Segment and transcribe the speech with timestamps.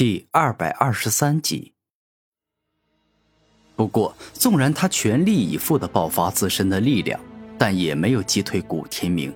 [0.00, 1.74] 第二百二十三集。
[3.76, 7.20] 不过，纵然他全力以赴的爆发自身的力量，
[7.58, 9.30] 但也没有击退古天明。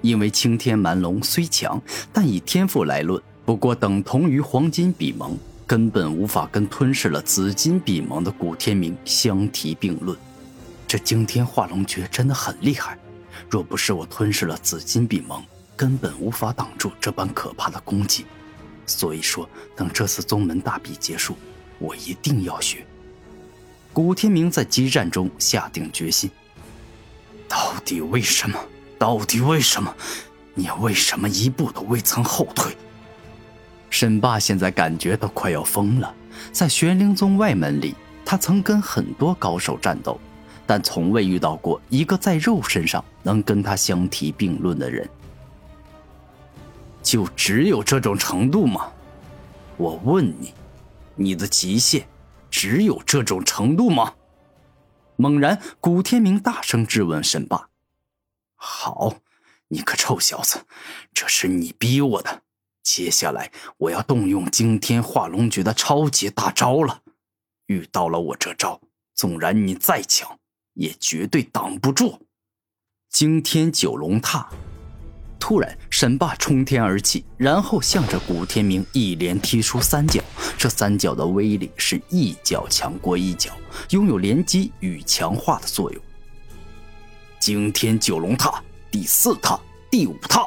[0.00, 1.80] 因为青天蛮龙虽强，
[2.12, 10.18] 但以天赋来论，不过等同于黄金比蒙，根本无法跟吞噬了紫金比蒙的古天明相提并论。
[10.88, 12.98] 这惊天化龙诀真的很厉害，
[13.48, 15.40] 若不是我吞噬了紫金比蒙，
[15.76, 18.26] 根本无法挡住这般可怕的攻击。
[18.86, 21.36] 所以说，等这次宗门大比结束，
[21.78, 22.84] 我一定要学。
[23.92, 26.30] 古天明在激战中下定决心。
[27.48, 28.58] 到底为什么？
[28.98, 29.94] 到底为什么？
[30.54, 32.76] 你为什么一步都未曾后退？
[33.88, 36.14] 沈霸现在感觉都快要疯了。
[36.52, 40.20] 在玄灵宗外门里，他曾跟很多高手战斗，
[40.66, 45.08] 但从未遇到过一个在肉身上能跟他相提并论的人。
[47.02, 48.92] 就只有这种程度吗？
[49.76, 50.54] 我问你，
[51.16, 52.06] 你的极限
[52.50, 54.14] 只有这种程度吗？
[55.16, 57.68] 猛然，古天明大声质问沈霸
[58.56, 59.16] ：“好，
[59.68, 60.66] 你个臭小子，
[61.12, 62.42] 这是你逼我的。
[62.82, 67.02] 接下来，我要动用惊天化龙诀的超级大招了。
[67.66, 68.80] 遇到了我这招，
[69.14, 70.38] 纵然你再强，
[70.74, 72.26] 也绝对挡不住。
[73.08, 74.50] 惊天九龙踏。”
[75.40, 80.22] 突然，沈霸冲天而起，然后向着古天明一连踢出三脚。
[80.56, 83.50] 这三脚的威力是一脚强过一脚，
[83.88, 86.00] 拥有连击与强化的作用。
[87.40, 89.58] 惊天九龙踏，第四踏，
[89.90, 90.46] 第五踏。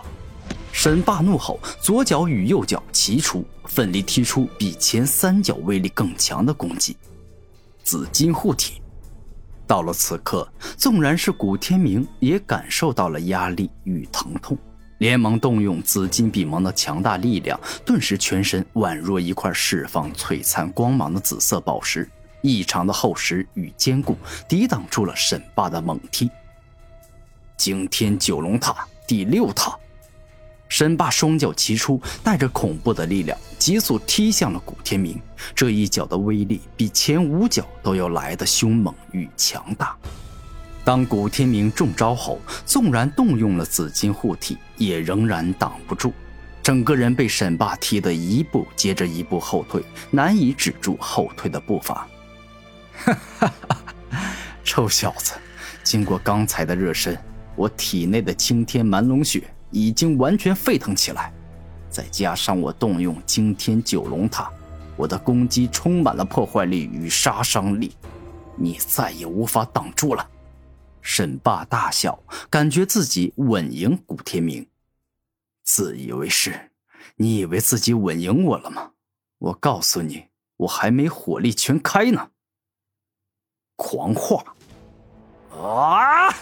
[0.71, 6.95] 沈霸怒吼，左脚与右脚齐出，奋力踢出比前三脚威力更强的攻击。
[7.83, 8.81] 紫金护体。
[9.65, 10.47] 到了此刻，
[10.77, 14.57] 纵然是古天明也感受到了压力与疼痛。
[14.99, 22.09] 连忙动用紫金笔芒的强大力量，顿时全身宛若一块释放璀璨光芒的紫色宝石，
[22.41, 26.29] 异常的厚实与坚固，抵挡住了沈霸的猛踢。
[27.57, 29.77] 惊天九龙塔第六塔，
[30.69, 35.21] 沈霸双脚齐出，带着恐怖的力量，急速踢向了古天明。
[35.53, 39.95] 这一脚的威力比前五脚都要来的凶猛与强大。
[40.85, 46.11] 当古天明中招后，纵然动用了紫金护体，也仍然挡不住，
[46.61, 52.05] 整个人被沈霸踢得一步接着一步后退，难以止住后退的步伐。
[52.95, 54.19] 哈哈哈！
[54.65, 55.35] 臭小子，
[55.83, 57.17] 经过刚才的热身，
[57.55, 61.31] 我体内的青天蛮龙血已经完全沸腾起来，
[61.89, 64.51] 再加上我动用惊天九龙塔，
[64.97, 67.95] 我的攻击充满了破坏力与杀伤力，
[68.57, 70.27] 你再也无法挡住了。
[71.03, 74.65] 沈霸大笑，感觉自己稳赢古天明。
[75.63, 76.71] 自以为是，
[77.17, 78.91] 你以为自己稳赢我了吗？
[79.37, 80.27] 我告诉你，
[80.57, 82.29] 我还没火力全开呢。
[83.75, 84.55] 狂化！
[85.51, 86.33] 啊！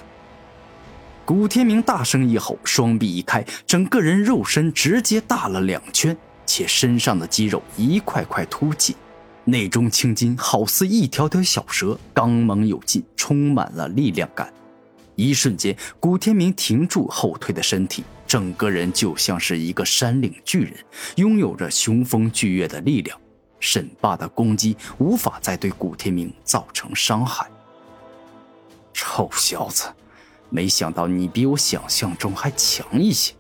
[1.26, 8.96] 古天明大声一吼，双臂一开，整个人肉身直接大了两圈，且身上的肌肉一块块凸起。
[9.46, 14.54] 内中青筋好似一条条小蛇，刚猛有劲，充满了力量感。
[15.16, 20.74] 一瞬间，古天明停住后退的身体，整个人就像是一个山岭巨人，
[21.16, 23.20] 拥有着雄风巨岳的力量。
[23.60, 27.48] 沈霸的攻击无法再对古天明造成伤害。
[28.94, 29.86] 臭小子，
[30.50, 33.34] 没想到你比我想象中还强一些。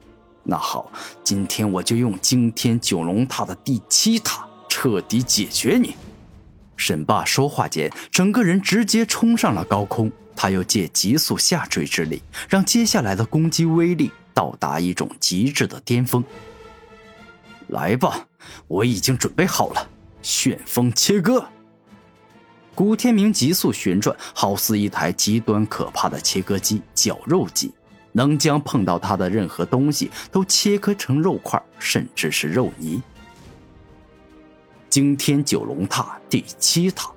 [0.43, 0.91] 那好，
[1.23, 4.47] 今天我就用惊天九龙塔的第七塔。
[4.83, 5.95] 彻底解决你！
[6.75, 10.11] 沈霸说话间，整个人直接冲上了高空。
[10.35, 16.23] 他又借急速下坠之力，让接下来的攻击威力到达一种极致的巅峰。
[17.67, 18.25] 来吧，
[18.67, 19.87] 我已经准备好了，
[20.23, 21.45] 旋风切割！
[22.73, 27.71] 古天明急速旋转，好似一台极端可怕的切割机、绞肉机，
[28.13, 32.99] 能将碰到他的任何东西都切割成肉块，甚至是肉泥。
[34.91, 37.09] 惊天九龙塔第七塔，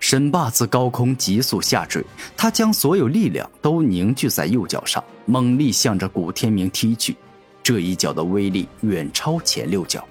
[0.00, 2.02] 沈霸自高空急速下坠，
[2.34, 7.14] 他将所有力量都凝聚在右脚上，猛力向着古天明踢去。
[7.62, 10.02] 这一脚的威力远超前六脚。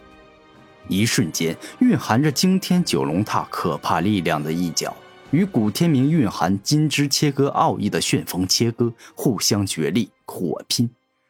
[0.87, 4.95] 一瞬间，蕴含着惊天九龙塔可怕力量的一脚，
[5.31, 10.87] 与古天明蕴含金枝切割奥义的旋风切割互相角力火拼，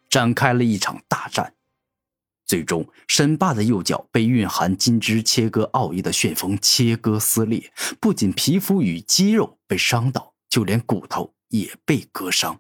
[0.10, 1.54] 展开了一场大战。
[2.52, 12.60] 最终，沈霸的右脚被蕴含金枝切割奥义的旋风切割撕裂，不仅皮肤与肌肉被伤到，就连骨头也被割伤。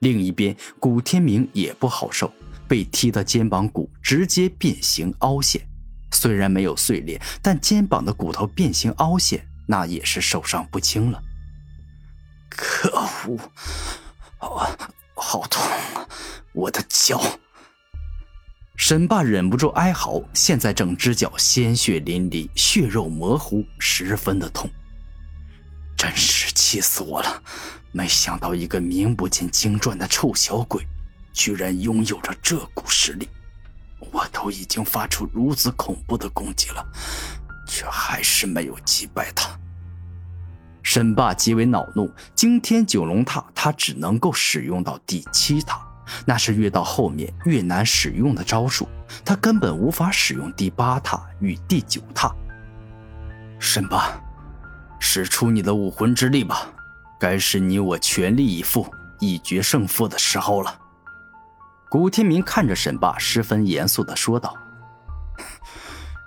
[0.00, 2.32] 另一边，古天明也不好受，
[2.66, 5.62] 被踢的肩膀骨直接变形凹陷，
[6.10, 11.22] 虽然没有碎裂，但肩膀的骨头变形凹陷，那也是受伤不轻了。
[12.48, 12.90] 可
[13.28, 13.38] 恶！
[14.38, 14.76] 啊，
[15.14, 15.62] 好痛
[15.94, 16.08] 啊！
[16.52, 17.22] 我的脚！
[18.84, 24.68] 沈霸忍不住哀嚎，现在整只脚鲜血淋漓，血肉模糊，十分的痛。
[25.96, 27.40] 真是气死我了！
[27.92, 30.84] 没想到一个名不见经传的臭小鬼，
[31.32, 33.28] 居然拥有着这股实力。
[34.10, 36.84] 我都已经发出如此恐怖的攻击了，
[37.68, 39.56] 却还是没有击败他。
[40.82, 45.80] 沈霸极为恼怒，惊天九龙塔他只能够使用到第七塔，
[46.24, 48.88] 那是越到后面越难使用的招数，
[49.24, 52.34] 他根本无法使用第八塔与第九塔。
[53.58, 54.20] 沈霸，
[54.98, 56.66] 使出你的武魂之力吧，
[57.20, 60.78] 该是你我全力以赴一决胜负的时候了。
[61.88, 64.56] 古天明看着沈霸，十分严肃的说道：“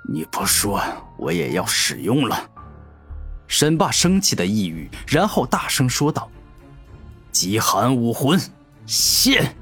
[0.08, 0.82] 你不说，
[1.18, 2.50] 我也要使用了。”
[3.48, 6.30] 沈霸生气的一语，然后大声说道
[7.32, 8.40] ：“极寒武魂，
[8.86, 9.56] 现！”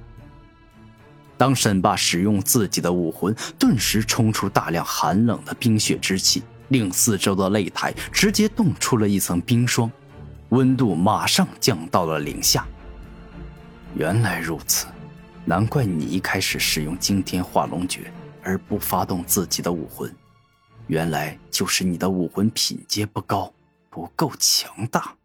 [1.44, 9.92] 当沈霸使用自己的武魂，顿时冲出大量寒冷的冰雪之气，令四周的擂台直接冻出了一层冰霜，
[10.52, 12.66] 温度马上降到了零下。
[13.94, 14.88] 原来如此。
[15.44, 18.10] 难怪你一开始使用惊天化龙诀
[18.42, 20.10] 而不发动自己的武魂，
[20.88, 23.52] 原来就是你的武魂品阶不高，
[23.90, 25.16] 不够强大。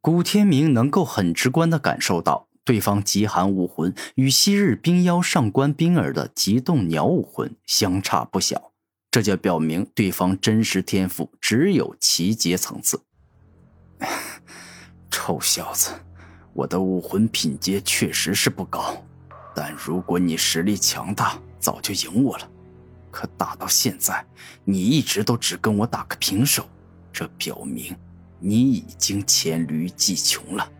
[0.00, 8.72] 古天明能够很直观的感受到，对方极寒武魂与昔日冰妖上官冰儿的极冻鸟武魂相差不小，
[9.08, 13.00] 这就表明对方真实天赋只有奇阶层次。
[15.08, 15.92] 臭小子，
[16.52, 19.00] 我的武魂品阶确实是不高。
[19.54, 22.50] 但如果你实力强大，早就赢我了。
[23.12, 24.26] 可打到现在，
[24.64, 26.68] 你一直都只跟我打个平手，
[27.12, 27.96] 这表明
[28.40, 30.72] 你已经黔驴技穷了。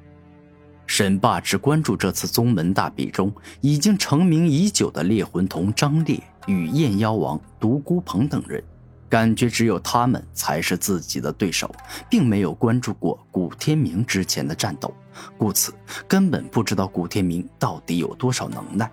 [0.87, 8.63] 沈霸只关注这次宗门大比中已经成名已久的猎魂童张烈与燕妖王独孤鹏等人。
[9.09, 11.73] 感觉只有他们才是自己的对手，
[12.11, 14.93] 并没有关注过古天明之前的战斗，
[15.39, 15.73] 故此
[16.09, 18.91] 根本不知道古天明到底有多少能耐。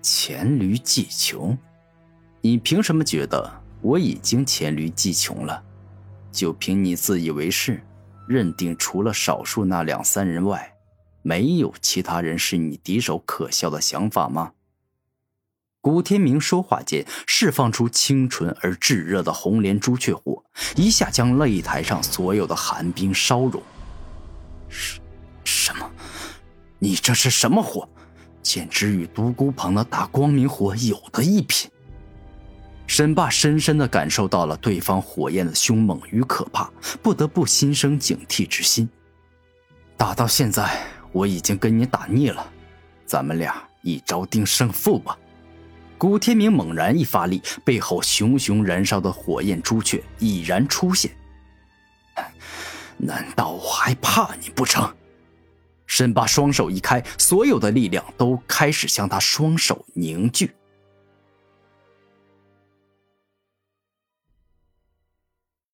[0.00, 1.56] 黔驴技穷，
[2.40, 3.52] 你凭什么觉得
[3.82, 5.62] 我已经黔驴技穷了？
[6.32, 7.82] 就凭你自以为是，
[8.26, 10.74] 认定除了少数那两三人外，
[11.22, 14.52] 没有其他人是你敌手可笑的想法吗？
[15.80, 20.42] 古天明说话间，释放出清纯而炙热的红莲朱雀火，
[20.76, 23.62] 一下将擂台上所有的寒冰烧融。
[24.68, 24.98] 什
[25.44, 25.90] 什么？
[26.78, 27.86] 你这是什么火？
[28.42, 31.70] 简直与独孤鹏的大光明火有的一拼！
[32.86, 36.70] 沈霸深深的感受到了对方火焰的凶猛与可怕，
[37.02, 38.88] 不得不心生警惕之心。
[39.96, 42.52] 打到现在，我已经跟你打腻了，
[43.06, 45.18] 咱们俩一招定胜负吧。
[45.96, 51.10] 古天明猛然一发力，背后熊熊燃烧的火焰朱雀已然出现。
[52.96, 54.94] 难道我还怕你不成？
[55.86, 60.54] 沈霸双手一开，所有的力量都开始向他双手凝聚。